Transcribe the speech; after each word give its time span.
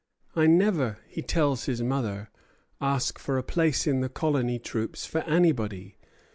"I 0.35 0.47
never," 0.47 0.97
he 1.07 1.21
tells 1.21 1.65
his 1.65 1.83
mother, 1.83 2.31
"ask 2.81 3.19
for 3.19 3.37
a 3.37 3.43
place 3.43 3.85
in 3.85 4.01
the 4.01 4.09
colony 4.09 4.57
troops 4.57 5.05
for 5.05 5.19
anybody. 5.25 5.99